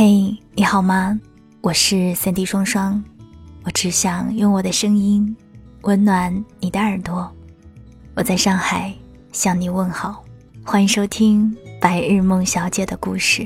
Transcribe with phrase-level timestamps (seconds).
[0.00, 1.18] 嘿，你好吗？
[1.60, 3.02] 我是三 D 双双，
[3.64, 5.36] 我只想用我的声音
[5.80, 7.28] 温暖你的耳朵。
[8.14, 8.94] 我在上海
[9.32, 10.22] 向你问好，
[10.62, 11.50] 欢迎收听
[11.80, 13.42] 《白日梦小姐的故事》。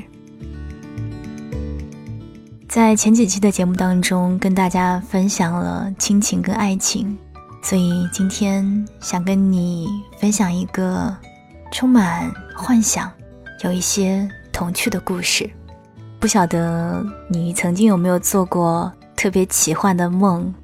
[2.69, 7.17] 在前几期的节目当中，跟大家分享了亲情跟爱情，
[7.63, 9.89] 所以今天想跟你
[10.19, 11.17] 分享一个
[11.73, 13.11] 充满幻想、
[13.65, 15.51] 有一些童趣的故事。
[16.23, 20.55] 不晓得你曾经有没有做过特别奇幻的梦，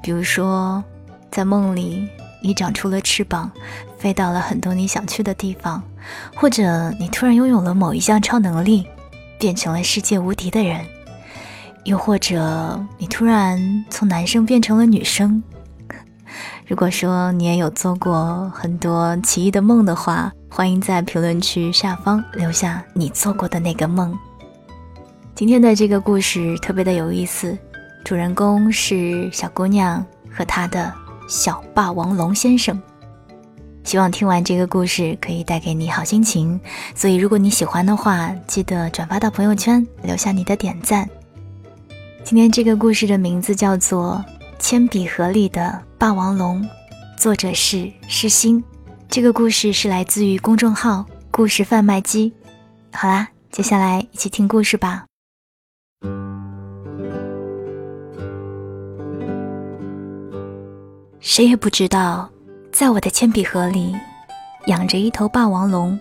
[0.00, 0.84] 比如说，
[1.32, 2.08] 在梦里
[2.40, 3.50] 你长出了翅膀，
[3.98, 5.82] 飞到了很多你想去的地方，
[6.36, 8.86] 或者你突然拥有了某一项超能力，
[9.36, 10.86] 变成了世界无敌的人。
[11.82, 15.42] 又或者你突然从男生变成了女生。
[16.68, 24.16] 如果说你也有做过很多奇异的梦的话，欢迎在评论区下方留下你做过的那个梦。
[25.34, 27.58] 今天的这个故事特别的有意思，
[28.04, 30.94] 主人公是小姑娘和她的
[31.28, 32.80] 小霸王龙先生。
[33.82, 36.58] 希望听完这个故事可以带给你好心情，
[36.94, 41.08] 所以如果你喜欢的话，记得转发到朋友圈，留下你的点赞。
[42.22, 44.24] 今天这个故事的名字叫做
[44.60, 46.62] 《铅笔盒里的霸王龙》，
[47.16, 48.62] 作者是诗心。
[49.08, 52.32] 这个故事是来自于公众号“故事贩卖机”。
[52.94, 55.04] 好啦，接下来一起听故事吧。
[61.24, 62.28] 谁也不知道，
[62.70, 63.96] 在我的铅笔盒里
[64.66, 65.98] 养着一头霸王龙。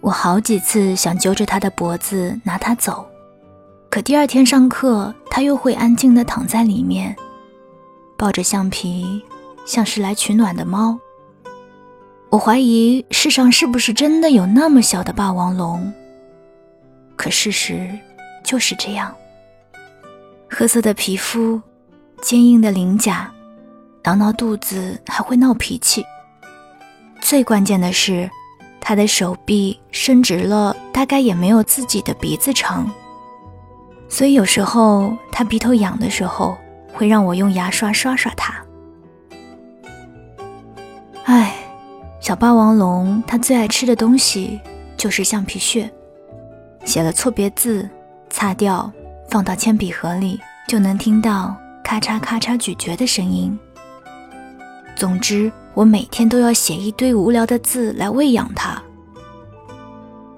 [0.00, 3.06] 我好几次想揪着它的脖子拿它走。
[3.90, 7.14] 可第二天上课，它又会安静地躺在里面，
[8.16, 9.22] 抱着橡皮，
[9.66, 10.98] 像是来取暖的猫。
[12.30, 15.92] 我怀疑世上是不是真的有那么小的霸王龙？
[17.16, 17.90] 可事实
[18.42, 19.14] 就是这样。
[20.48, 21.60] 褐色的皮肤，
[22.22, 23.30] 坚硬的鳞甲，
[24.06, 26.06] 挠挠肚子还会闹脾气。
[27.20, 28.30] 最关键的是，
[28.80, 32.88] 他的手臂伸直了，大概也没有自己的鼻子长。
[34.08, 36.56] 所以有时候他鼻头痒的时候，
[36.94, 38.54] 会让我用牙刷刷刷他。
[41.24, 41.56] 唉，
[42.20, 44.60] 小霸王龙它最爱吃的东西
[44.96, 45.92] 就是橡皮屑，
[46.84, 47.90] 写了错别字，
[48.30, 48.88] 擦掉，
[49.28, 53.58] 放到铅笔盒里，就能听到咔嚓咔嚓咀嚼的声音。
[54.96, 58.82] 总之，我每天都要写一堆无聊的字来喂养它。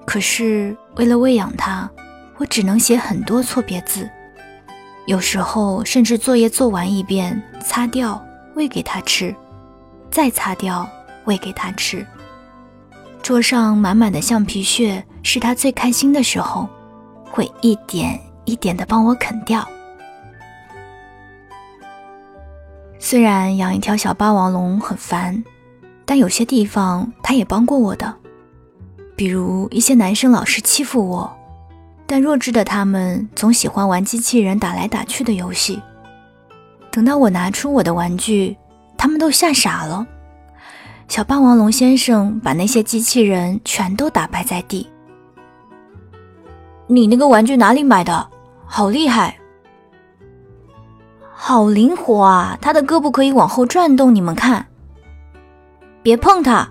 [0.05, 1.89] 可是为了喂养它。
[2.37, 4.09] 我只能写很多错别字，
[5.07, 8.25] 有时候甚至作业做完一遍，擦掉
[8.55, 9.35] 喂给它吃，
[10.09, 10.89] 再擦掉
[11.25, 12.07] 喂给它吃。
[13.21, 16.69] 桌上满满的橡皮屑是他最开心的时候，
[17.29, 19.67] 会一点一点的帮我啃掉。
[23.09, 25.43] 虽然养一条小霸王龙很烦，
[26.05, 28.15] 但有些地方他也帮过我的，
[29.15, 31.35] 比如一些男生老是欺负我。
[32.05, 35.81] 但弱智的他们总喜欢玩机器人打来打去的游戏。
[36.91, 38.55] 等到我拿出我的玩具，
[38.95, 40.05] 他们都吓傻了。
[41.07, 44.87] 小霸王龙先生把那些机器人全都打败在地。
[46.85, 48.29] 你那个玩具哪里买的？
[48.67, 49.35] 好厉害！
[51.41, 52.57] 好灵活啊！
[52.61, 54.67] 他的胳膊可以往后转动，你们看。
[56.03, 56.69] 别碰他！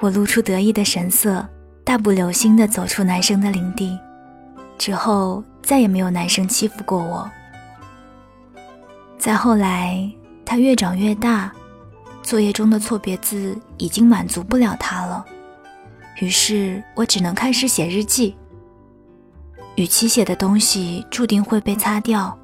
[0.00, 1.46] 我露出得意的神色。
[1.84, 3.98] 大步流星地走出男生的领地，
[4.78, 7.30] 之后再也没有男生欺负过我。
[9.18, 10.10] 再后来，
[10.46, 11.52] 他越长越大，
[12.22, 15.22] 作业中的错别字已经满足不了他了，
[16.22, 18.34] 于是我只能开始写日记。
[19.74, 22.36] 与其写的东西注定会被擦掉，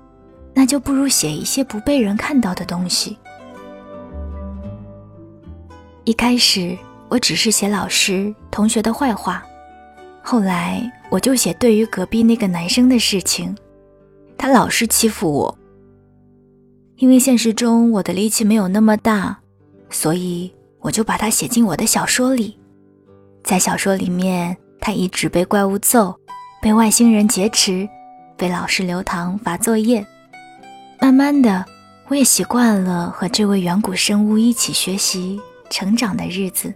[0.54, 3.18] 那就不如写一些不被人看到的东西。
[6.04, 6.76] 一开始。
[7.10, 9.42] 我只是写老师、同学的坏话，
[10.22, 10.80] 后来
[11.10, 13.52] 我就写对于隔壁那个男生的事情，
[14.38, 15.58] 他老是欺负我。
[16.98, 19.36] 因为现实中我的力气没有那么大，
[19.88, 22.56] 所以我就把他写进我的小说里。
[23.42, 26.14] 在小说里面，他一直被怪物揍，
[26.62, 27.88] 被外星人劫持，
[28.36, 30.06] 被老师留堂罚作业。
[31.00, 31.64] 慢慢的，
[32.08, 36.72] 我也习惯了和这位远古生物一起学习、成长的日子。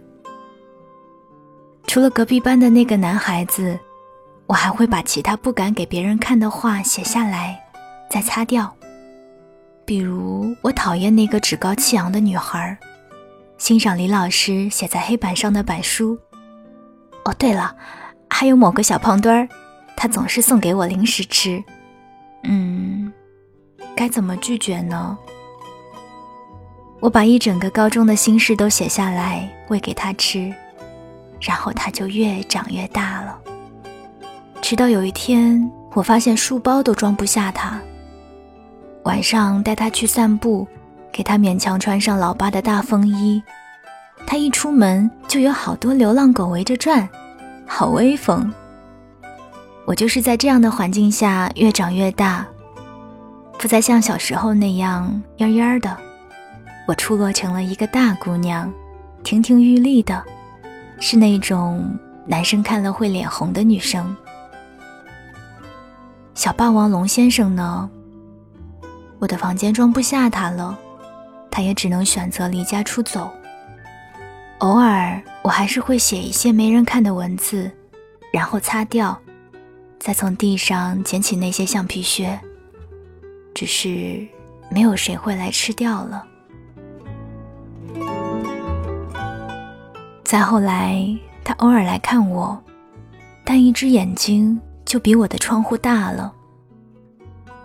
[1.85, 3.79] 除了隔壁班的那个男孩子，
[4.47, 7.63] 我还会把其他不敢给别人看的话写下来，
[8.09, 8.75] 再擦掉。
[9.85, 12.75] 比如，我讨厌那个趾高气扬的女孩，
[13.59, 16.17] 欣赏李老师写在黑板上的板书。
[17.25, 17.75] 哦，对了，
[18.27, 19.47] 还有某个小胖墩儿，
[19.95, 21.63] 他总是送给我零食吃。
[22.43, 23.04] 嗯，
[23.95, 25.17] 该怎么拒绝呢？
[26.99, 30.53] 我把一整个高中的心事都写下来喂给他吃，
[31.39, 33.39] 然后他就越长越大了。
[34.61, 37.79] 直到有一天，我发现书包都装不下他。
[39.03, 40.67] 晚上带他去散步，
[41.11, 43.41] 给他勉强穿上老爸的大风衣，
[44.25, 47.07] 他一出门就有好多流浪狗围着转，
[47.67, 48.51] 好威风。
[49.85, 52.43] 我就是在这样的环境下越长越大，
[53.57, 55.97] 不再像小时候那样蔫蔫的。
[56.87, 58.71] 我出落成了一个大姑娘，
[59.23, 60.23] 亭亭玉立的，
[60.99, 61.97] 是那种
[62.27, 64.15] 男生看了会脸红的女生。
[66.35, 67.89] 小霸王龙先生呢？
[69.17, 70.77] 我的房间装不下他了，
[71.49, 73.31] 他也只能选择离家出走。
[74.59, 77.71] 偶尔，我还是会写一些没人看的文字，
[78.31, 79.17] 然后擦掉。
[79.97, 82.39] 再从地上捡起那些橡皮屑，
[83.55, 84.27] 只是
[84.69, 86.27] 没有谁会来吃掉了。
[90.23, 91.07] 再后来，
[91.43, 92.61] 他偶尔来看我，
[93.45, 96.33] 但一只眼睛就比我的窗户大了。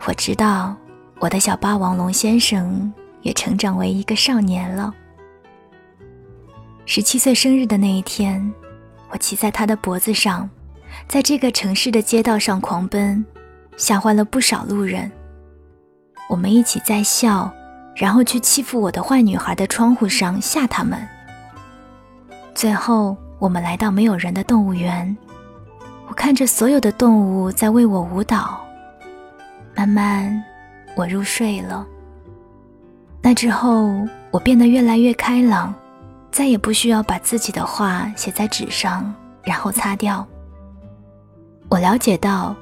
[0.06, 0.76] 我知道，
[1.18, 2.90] 我的小霸王龙先生
[3.22, 4.94] 也成长为一个少年了。
[6.86, 8.52] 十七岁生日的那一天，
[9.10, 10.48] 我骑在他的脖子上。
[11.08, 13.24] 在这个城市的街道上狂奔，
[13.76, 15.10] 吓坏了不少路人。
[16.30, 17.52] 我们一起在笑，
[17.96, 20.96] 然后去欺负我的坏女孩的窗户上吓他们。
[22.54, 25.16] 最后，我们来到没有人的动物园，
[26.06, 28.60] 我看着所有的动物在为我舞蹈。
[29.74, 30.40] 慢慢，
[30.94, 31.84] 我入睡了。
[33.20, 33.90] 那之后，
[34.30, 35.74] 我变得越来越开朗，
[36.30, 39.12] 再也不需要把自己的话写在纸上，
[39.42, 40.24] 然后擦掉。
[41.68, 42.54] 我了解到，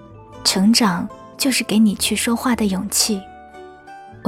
[0.42, 1.06] 成长
[1.36, 3.20] 就是给你去说话的勇气。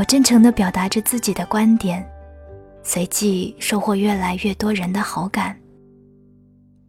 [0.01, 2.03] 我真诚地表达着自己的观点，
[2.83, 5.55] 随即收获越来越多人的好感。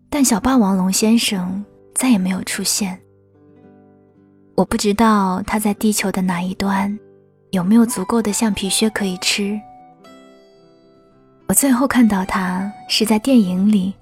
[0.10, 1.62] 但小霸王龙先生
[1.94, 2.98] 再也没有出现。
[4.56, 6.98] 我不知道他在地球的哪一端，
[7.50, 9.60] 有没有足够的橡皮靴可以吃。
[11.48, 13.94] 我最后看到他是在电影里，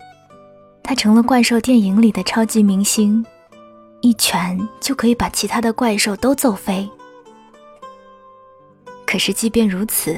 [0.83, 3.25] 他成了怪兽电影里的超级明星。
[4.01, 6.87] 一拳就可以把其他的怪兽都揍飞。
[9.11, 10.15] 可是，即便如此，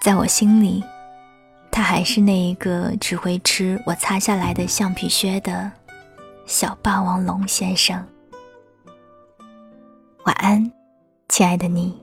[0.00, 0.84] 在我心里，
[1.68, 5.68] 他还是那一个只会吃我擦下来的橡皮靴的
[6.46, 8.06] 小霸王龙先生。
[10.22, 10.70] 晚安，
[11.28, 12.00] 亲爱的你。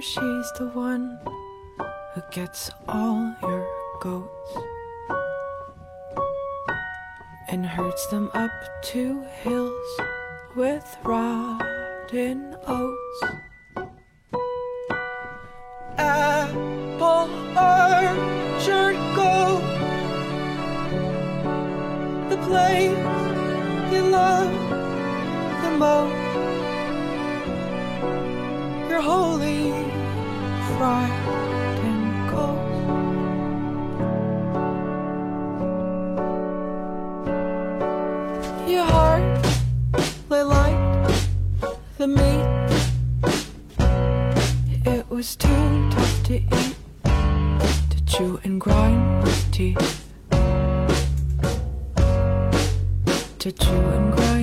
[0.00, 1.18] she's the one
[2.14, 3.66] who gets all your
[4.00, 4.56] goats
[7.48, 8.52] and herds them up
[8.84, 10.00] to hills
[10.54, 13.24] with rotten oats.
[15.98, 19.64] Apple orchard goat,
[22.30, 22.96] the place
[23.92, 24.52] you love
[25.64, 26.14] the most
[28.88, 29.72] your holy
[30.76, 31.53] frightened
[45.24, 46.76] was too tough to eat,
[47.88, 50.04] to chew and grind with teeth.
[53.38, 54.33] To chew and grind